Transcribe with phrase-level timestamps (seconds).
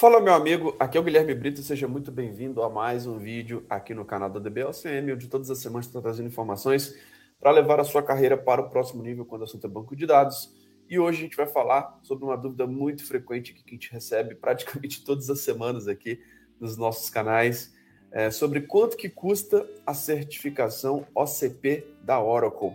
[0.00, 0.74] Fala, meu amigo.
[0.80, 1.60] Aqui é o Guilherme Brito.
[1.60, 5.58] Seja muito bem-vindo a mais um vídeo aqui no canal da DBLCM, onde todas as
[5.58, 6.98] semanas estou trazendo informações
[7.38, 10.06] para levar a sua carreira para o próximo nível quando o assunto é banco de
[10.06, 10.54] dados.
[10.88, 14.34] E hoje a gente vai falar sobre uma dúvida muito frequente que a gente recebe
[14.34, 16.18] praticamente todas as semanas aqui
[16.58, 17.70] nos nossos canais,
[18.10, 22.72] é sobre quanto que custa a certificação OCP da Oracle.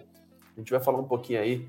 [0.56, 1.68] A gente vai falar um pouquinho aí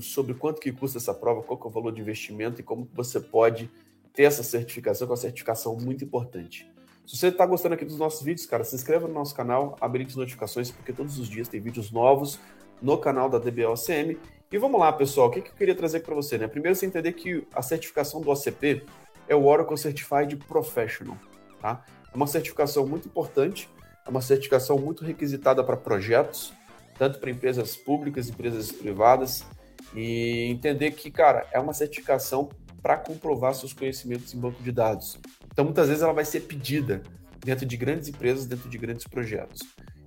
[0.00, 3.20] sobre quanto que custa essa prova, qual é o valor de investimento e como você
[3.20, 3.70] pode
[4.18, 6.68] ter essa certificação, que é uma certificação muito importante.
[7.06, 10.10] Se você está gostando aqui dos nossos vídeos, cara, se inscreva no nosso canal, habilite
[10.10, 12.40] as notificações, porque todos os dias tem vídeos novos
[12.82, 14.18] no canal da DBOCM.
[14.50, 16.36] E vamos lá, pessoal, o que, que eu queria trazer para você?
[16.36, 16.48] Né?
[16.48, 18.84] Primeiro, você entender que a certificação do OCP
[19.28, 21.16] é o Oracle Certified Professional.
[21.60, 21.84] Tá?
[22.12, 23.70] É uma certificação muito importante,
[24.04, 26.52] é uma certificação muito requisitada para projetos,
[26.98, 29.46] tanto para empresas públicas, empresas privadas,
[29.94, 32.48] e entender que, cara, é uma certificação
[32.82, 35.18] para comprovar seus conhecimentos em banco de dados.
[35.52, 37.02] Então, muitas vezes ela vai ser pedida
[37.44, 39.62] dentro de grandes empresas, dentro de grandes projetos.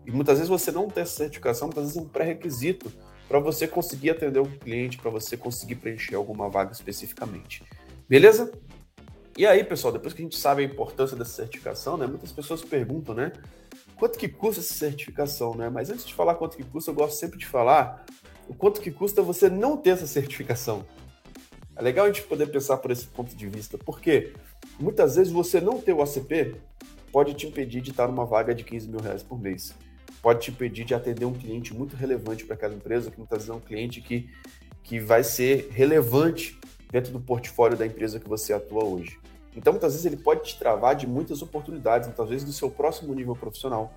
[0.06, 2.92] E muitas vezes você não tem essa certificação, muitas vezes é um pré-requisito
[3.28, 7.64] para você conseguir atender um cliente, para você conseguir preencher alguma vaga especificamente.
[8.10, 8.52] Beleza?
[9.38, 12.62] E aí, pessoal, depois que a gente sabe a importância dessa certificação, né, muitas pessoas
[12.62, 13.32] perguntam, né,
[13.96, 15.70] quanto que custa essa certificação, né?
[15.70, 18.04] Mas antes de falar quanto que custa, eu gosto sempre de falar
[18.50, 20.86] o quanto que custa você não ter essa certificação.
[21.82, 24.34] É legal a gente poder pensar por esse ponto de vista, porque
[24.80, 26.54] muitas vezes você não ter o ACP
[27.12, 29.74] pode te impedir de estar numa vaga de 15 mil reais por mês.
[30.22, 33.50] Pode te impedir de atender um cliente muito relevante para aquela empresa, que muitas vezes
[33.50, 34.30] é um cliente que,
[34.84, 36.56] que vai ser relevante
[36.92, 39.20] dentro do portfólio da empresa que você atua hoje.
[39.56, 43.12] Então, muitas vezes, ele pode te travar de muitas oportunidades, muitas vezes do seu próximo
[43.16, 43.92] nível profissional.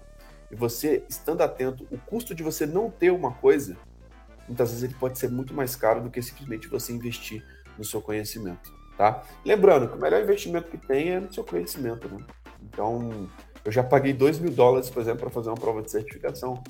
[0.51, 3.77] E você, estando atento, o custo de você não ter uma coisa,
[4.49, 7.45] muitas vezes ele pode ser muito mais caro do que simplesmente você investir
[7.77, 9.23] no seu conhecimento, tá?
[9.45, 12.25] Lembrando que o melhor investimento que tem é no seu conhecimento, né?
[12.63, 13.29] Então,
[13.65, 16.63] eu já paguei 2 mil dólares, por exemplo, para fazer uma prova de certificação.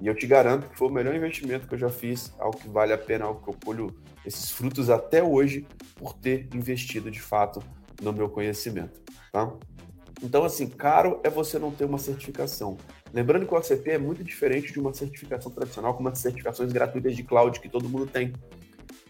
[0.00, 2.68] E eu te garanto que foi o melhor investimento que eu já fiz, algo que
[2.68, 3.94] vale a pena, algo que eu colho
[4.26, 7.62] esses frutos até hoje por ter investido de fato
[8.02, 9.00] no meu conhecimento,
[9.32, 9.52] tá?
[10.22, 12.76] Então, assim, caro é você não ter uma certificação.
[13.12, 17.14] Lembrando que o ACP é muito diferente de uma certificação tradicional, como as certificações gratuitas
[17.14, 18.32] de cloud que todo mundo tem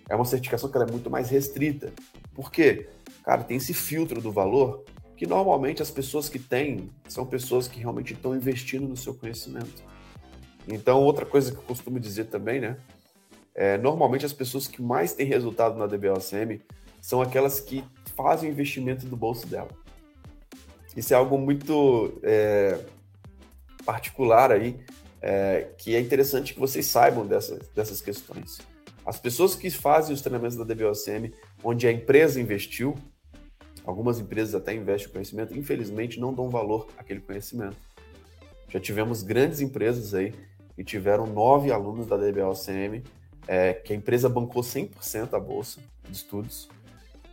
[0.08, 1.92] é uma certificação que é muito mais restrita.
[2.34, 2.88] Por quê?
[3.24, 4.84] Cara, tem esse filtro do valor
[5.16, 9.82] que normalmente as pessoas que têm são pessoas que realmente estão investindo no seu conhecimento.
[10.66, 12.76] Então, outra coisa que eu costumo dizer também, né?
[13.54, 16.60] É, normalmente as pessoas que mais têm resultado na DBOCM
[17.00, 17.84] são aquelas que
[18.16, 19.70] fazem o investimento do bolso dela.
[20.96, 22.80] Isso é algo muito é,
[23.84, 24.80] particular aí,
[25.20, 28.58] é, que é interessante que vocês saibam dessas, dessas questões.
[29.04, 31.32] As pessoas que fazem os treinamentos da DBOCM,
[31.62, 32.94] onde a empresa investiu,
[33.84, 37.76] algumas empresas até investem o conhecimento, infelizmente não dão valor àquele conhecimento.
[38.68, 40.32] Já tivemos grandes empresas aí
[40.74, 43.02] que tiveram nove alunos da DBOCM,
[43.46, 46.68] é, que a empresa bancou 100% a bolsa de estudos,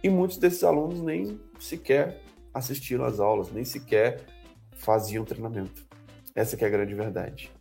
[0.04, 2.22] e muitos desses alunos nem sequer
[2.54, 4.22] assistiram às aulas, nem sequer
[4.74, 5.86] faziam treinamento.
[6.36, 7.52] Essa que é a grande verdade.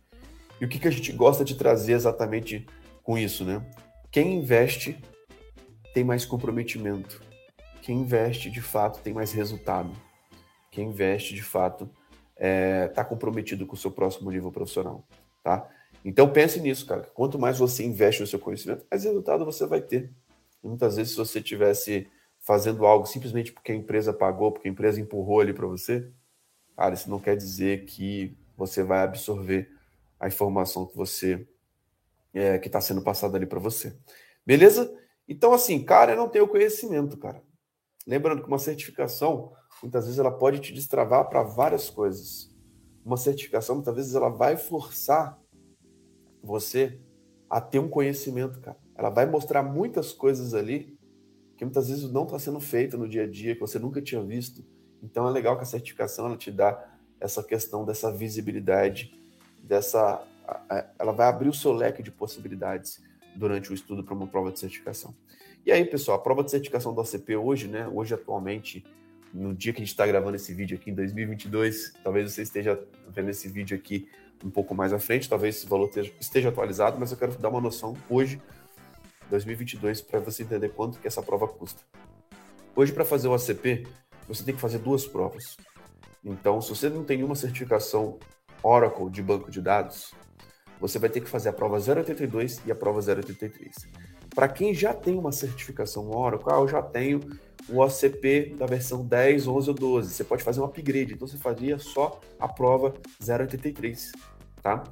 [0.59, 2.65] E o que, que a gente gosta de trazer exatamente
[3.03, 3.63] com isso, né?
[4.11, 5.01] Quem investe
[5.93, 7.21] tem mais comprometimento.
[7.81, 9.89] Quem investe, de fato, tem mais resultado.
[10.69, 15.07] Quem investe, de fato, está é, tá comprometido com o seu próximo nível profissional,
[15.41, 15.65] tá?
[16.03, 17.03] Então pense nisso, cara.
[17.13, 20.11] Quanto mais você investe no seu conhecimento, mais resultado você vai ter.
[20.61, 22.05] E muitas vezes, se você tivesse
[22.37, 26.11] fazendo algo simplesmente porque a empresa pagou, porque a empresa empurrou ali para você,
[26.75, 29.71] cara, isso não quer dizer que você vai absorver
[30.19, 31.47] a informação que você
[32.33, 33.97] é, que está sendo passado ali para você.
[34.45, 34.91] Beleza?
[35.27, 37.41] Então, assim, cara, eu não tenho conhecimento, cara.
[38.07, 42.53] Lembrando que uma certificação, muitas vezes, ela pode te destravar para várias coisas.
[43.05, 45.39] Uma certificação, muitas vezes, ela vai forçar
[46.43, 46.99] você
[47.49, 48.77] a ter um conhecimento, cara.
[48.95, 50.97] Ela vai mostrar muitas coisas ali
[51.57, 54.21] que muitas vezes não está sendo feita no dia a dia, que você nunca tinha
[54.23, 54.65] visto.
[55.03, 59.13] Então é legal que a certificação ela te dá essa questão dessa visibilidade,
[59.61, 60.25] dessa
[60.97, 63.01] ela vai abrir o seu leque de possibilidades
[63.35, 65.15] durante o estudo para uma prova de certificação.
[65.65, 67.87] E aí, pessoal, a prova de certificação do ACP hoje, né?
[67.87, 68.83] Hoje, atualmente,
[69.33, 72.81] no dia que a gente está gravando esse vídeo aqui, em 2022, talvez você esteja
[73.09, 74.09] vendo esse vídeo aqui
[74.43, 75.89] um pouco mais à frente, talvez esse valor
[76.19, 78.41] esteja atualizado, mas eu quero dar uma noção hoje,
[79.29, 81.81] 2022, para você entender quanto que essa prova custa.
[82.75, 83.87] Hoje, para fazer o ACP,
[84.27, 85.55] você tem que fazer duas provas.
[86.23, 88.17] Então, se você não tem nenhuma certificação
[88.63, 90.11] Oracle de banco de dados,
[90.81, 93.75] você vai ter que fazer a prova 082 e a prova 083.
[94.33, 97.19] Para quem já tem uma certificação Oracle, ah, eu já tenho
[97.69, 100.13] o OCP da versão 10, 11 ou 12.
[100.13, 104.11] Você pode fazer um upgrade, então você fazia só a prova 083,
[104.63, 104.83] tá?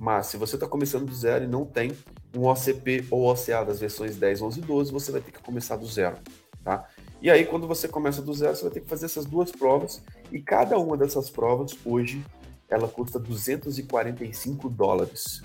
[0.00, 1.92] Mas se você está começando do zero e não tem
[2.36, 5.76] um OCP ou OCA das versões 10, 11 e 12, você vai ter que começar
[5.76, 6.16] do zero,
[6.64, 6.88] tá?
[7.22, 10.02] E aí, quando você começa do zero, você vai ter que fazer essas duas provas,
[10.32, 12.24] e cada uma dessas provas, hoje,
[12.70, 15.42] ela custa 245 dólares,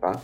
[0.00, 0.20] tá?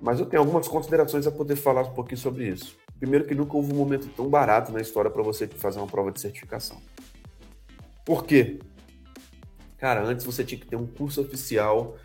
[0.00, 2.76] Mas eu tenho algumas considerações a poder falar um pouquinho sobre isso.
[2.98, 6.12] Primeiro que nunca houve um momento tão barato na história para você fazer uma prova
[6.12, 6.80] de certificação.
[8.04, 8.60] Por quê?
[9.78, 11.96] Cara, antes você tinha que ter um curso oficial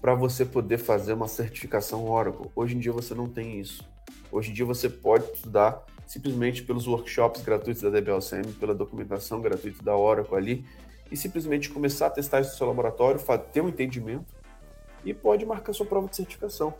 [0.00, 2.50] para você poder fazer uma certificação Oracle.
[2.54, 3.82] Hoje em dia você não tem isso.
[4.30, 9.82] Hoje em dia você pode estudar simplesmente pelos workshops gratuitos da DBLCM, pela documentação gratuita
[9.82, 10.64] da Oracle ali,
[11.14, 13.20] e simplesmente começar a testar isso no seu laboratório,
[13.52, 14.34] ter um entendimento
[15.04, 16.74] e pode marcar sua prova de certificação.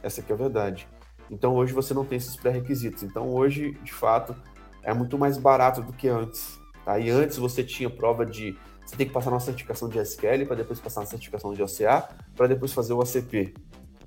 [0.00, 0.86] Essa é a verdade.
[1.28, 3.02] Então hoje você não tem esses pré-requisitos.
[3.02, 4.36] Então hoje, de fato,
[4.84, 6.56] é muito mais barato do que antes.
[6.84, 7.00] Tá?
[7.00, 8.56] E antes você tinha prova de
[8.86, 12.08] você tem que passar uma certificação de SQL para depois passar uma certificação de OCA
[12.36, 13.54] para depois fazer o ACP.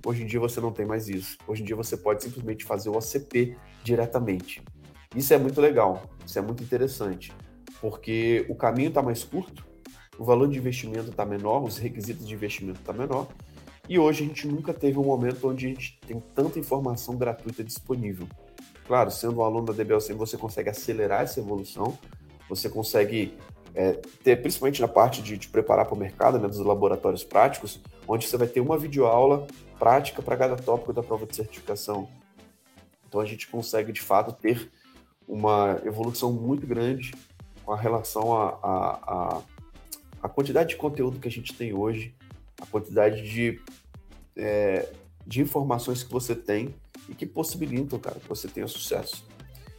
[0.05, 1.37] Hoje em dia você não tem mais isso.
[1.45, 4.63] Hoje em dia você pode simplesmente fazer o ACP diretamente.
[5.13, 7.33] Isso é muito legal, isso é muito interessante,
[7.79, 9.72] porque o caminho está mais curto,
[10.17, 13.27] o valor de investimento está menor, os requisitos de investimento estão tá menor,
[13.87, 17.63] e hoje a gente nunca teve um momento onde a gente tem tanta informação gratuita
[17.63, 18.27] disponível.
[18.87, 21.97] Claro, sendo um aluno da DBLCM, você consegue acelerar essa evolução,
[22.47, 23.37] você consegue
[23.75, 23.93] é,
[24.23, 28.27] ter, principalmente na parte de te preparar para o mercado, né, dos laboratórios práticos, onde
[28.27, 29.47] você vai ter uma videoaula
[29.79, 32.07] prática para cada tópico da prova de certificação.
[33.07, 34.71] Então a gente consegue, de fato, ter
[35.27, 37.13] uma evolução muito grande
[37.65, 39.41] com relação à a, a,
[40.23, 42.15] a, quantidade de conteúdo que a gente tem hoje,
[42.61, 43.59] a quantidade de,
[44.35, 44.89] é,
[45.27, 46.73] de informações que você tem
[47.09, 49.27] e que possibilitam, cara, que você tenha sucesso.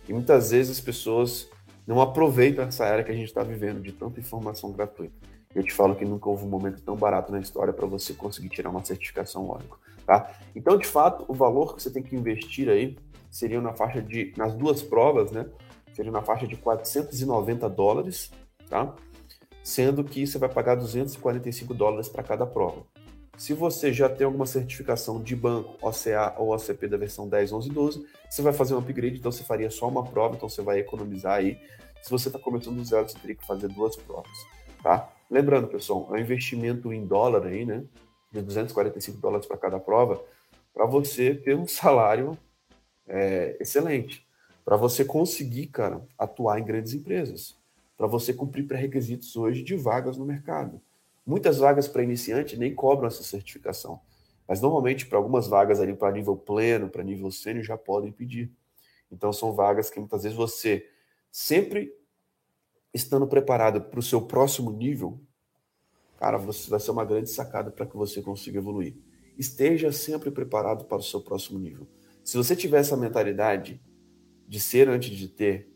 [0.09, 1.49] E muitas vezes as pessoas
[1.87, 5.15] não aproveitam essa era que a gente está vivendo de tanta informação gratuita.
[5.55, 8.49] Eu te falo que nunca houve um momento tão barato na história para você conseguir
[8.49, 10.35] tirar uma certificação Oracle, tá?
[10.55, 12.97] Então, de fato, o valor que você tem que investir aí
[13.31, 15.47] seria na faixa de, nas duas provas, né?
[15.93, 18.33] Seria na faixa de 490 dólares,
[18.69, 18.95] tá?
[19.65, 22.83] Sendo que você vai pagar 245 dólares para cada prova.
[23.39, 27.69] Se você já tem alguma certificação de banco, OCA ou OCP da versão 10, 11
[27.71, 30.61] e 12, você vai fazer um upgrade, então você faria só uma prova, então você
[30.61, 31.59] vai economizar aí.
[32.03, 34.37] Se você está começando do zero, você teria que fazer duas provas,
[34.83, 35.11] tá?
[35.31, 37.85] Lembrando, pessoal, é um investimento em dólar aí, né?
[38.31, 40.23] De 245 dólares para cada prova,
[40.75, 42.37] para você ter um salário
[43.09, 44.27] é, excelente.
[44.63, 47.57] Para você conseguir, cara, atuar em grandes empresas.
[47.97, 50.81] Para você cumprir pré-requisitos hoje de vagas no mercado.
[51.25, 54.01] Muitas vagas para iniciante nem cobram essa certificação.
[54.47, 58.53] Mas normalmente, para algumas vagas ali para nível pleno, para nível sênior, já podem pedir.
[59.11, 60.87] Então, são vagas que muitas vezes você,
[61.31, 61.95] sempre
[62.93, 65.21] estando preparado para o seu próximo nível,
[66.19, 68.97] cara, você vai ser uma grande sacada para que você consiga evoluir.
[69.39, 71.89] Esteja sempre preparado para o seu próximo nível.
[72.23, 73.81] Se você tiver essa mentalidade
[74.47, 75.73] de ser antes de ter,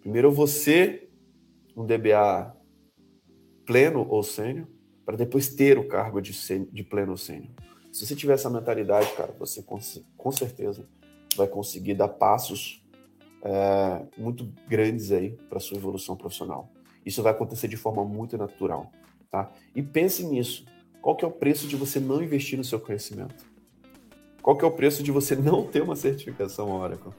[0.00, 1.03] primeiro você
[1.76, 2.54] um DBA
[3.66, 4.66] pleno ou sênior,
[5.04, 6.32] para depois ter o cargo de,
[6.72, 7.50] de pleno ou sênior.
[7.92, 9.78] Se você tiver essa mentalidade, cara, você com,
[10.16, 10.88] com certeza
[11.36, 12.84] vai conseguir dar passos
[13.42, 16.70] é, muito grandes aí para sua evolução profissional.
[17.04, 18.90] Isso vai acontecer de forma muito natural,
[19.30, 19.52] tá?
[19.74, 20.64] E pense nisso.
[21.02, 23.44] Qual que é o preço de você não investir no seu conhecimento?
[24.42, 27.12] Qual que é o preço de você não ter uma certificação Oracle?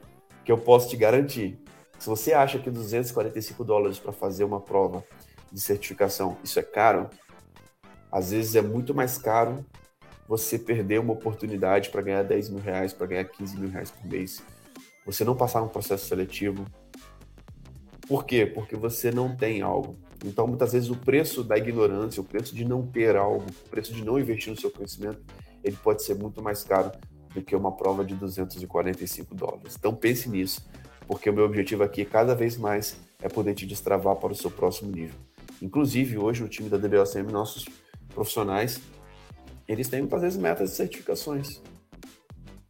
[0.44, 1.60] Que eu posso te garantir.
[2.00, 5.04] Se você acha que 245 dólares para fazer uma prova
[5.52, 7.10] de certificação, isso é caro,
[8.12, 9.66] às vezes é muito mais caro
[10.28, 14.06] você perder uma oportunidade para ganhar 10 mil reais, para ganhar 15 mil reais por
[14.08, 14.42] mês.
[15.06, 16.66] Você não passar um processo seletivo.
[18.08, 18.46] Por quê?
[18.46, 19.98] Porque você não tem algo.
[20.24, 23.94] Então, muitas vezes, o preço da ignorância, o preço de não ter algo, o preço
[23.94, 25.22] de não investir no seu conhecimento,
[25.64, 26.92] ele pode ser muito mais caro
[27.34, 29.76] do que uma prova de 245 dólares.
[29.78, 30.66] Então, pense nisso,
[31.08, 34.52] porque o meu objetivo aqui, cada vez mais, é poder te destravar para o seu
[34.52, 35.16] próximo nível.
[35.62, 37.66] Inclusive, hoje, no time da DBLCM, nossos
[38.14, 38.82] profissionais
[39.68, 41.62] eles têm muitas vezes metas de certificações.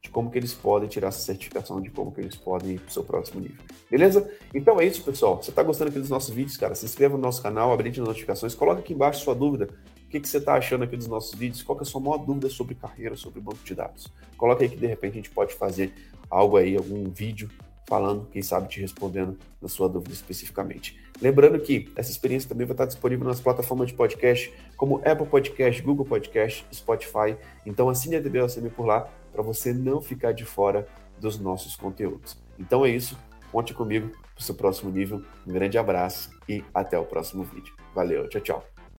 [0.01, 2.89] De como que eles podem tirar essa certificação, de como que eles podem ir para
[2.89, 3.57] o seu próximo nível.
[3.89, 4.31] Beleza?
[4.53, 5.41] Então é isso, pessoal.
[5.41, 8.07] Você está gostando aqui dos nossos vídeos, cara, se inscreva no nosso canal, habilite as
[8.07, 9.69] notificações, coloca aqui embaixo sua dúvida.
[10.05, 11.63] O que, que você está achando aqui dos nossos vídeos?
[11.63, 14.07] Qual é a sua maior dúvida sobre carreira, sobre banco de dados?
[14.37, 15.93] Coloca aí que de repente a gente pode fazer
[16.29, 17.49] algo aí, algum vídeo
[17.85, 20.99] falando, quem sabe te respondendo na sua dúvida especificamente.
[21.21, 25.81] Lembrando que essa experiência também vai estar disponível nas plataformas de podcast, como Apple Podcast,
[25.81, 27.37] Google Podcast, Spotify.
[27.65, 30.87] Então assine a DBLCM por lá para você não ficar de fora
[31.19, 32.37] dos nossos conteúdos.
[32.59, 33.17] Então é isso,
[33.51, 35.21] conte comigo para o seu próximo nível.
[35.47, 37.73] Um grande abraço e até o próximo vídeo.
[37.93, 38.74] Valeu, tchau, tchau.